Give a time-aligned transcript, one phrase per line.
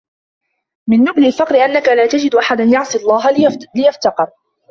[0.89, 3.29] مِنْ نُبْلِ الْفَقْرِ أَنَّك لَا تَجِدُ أَحَدًا يَعْصِي اللَّهَ
[3.75, 4.29] لِيَفْتَقِرَ